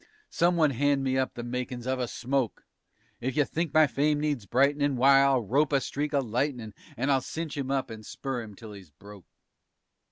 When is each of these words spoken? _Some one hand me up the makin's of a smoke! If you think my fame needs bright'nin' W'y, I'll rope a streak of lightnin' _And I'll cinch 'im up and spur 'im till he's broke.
_Some 0.31 0.55
one 0.55 0.71
hand 0.71 1.03
me 1.03 1.15
up 1.15 1.35
the 1.35 1.43
makin's 1.43 1.85
of 1.85 1.99
a 1.99 2.07
smoke! 2.07 2.65
If 3.19 3.37
you 3.37 3.45
think 3.45 3.71
my 3.71 3.85
fame 3.85 4.19
needs 4.19 4.47
bright'nin' 4.47 4.95
W'y, 4.95 5.07
I'll 5.07 5.43
rope 5.43 5.71
a 5.71 5.79
streak 5.79 6.11
of 6.11 6.25
lightnin' 6.25 6.73
_And 6.97 7.11
I'll 7.11 7.21
cinch 7.21 7.55
'im 7.55 7.69
up 7.69 7.91
and 7.91 8.03
spur 8.03 8.41
'im 8.41 8.55
till 8.55 8.73
he's 8.73 8.89
broke. 8.89 9.25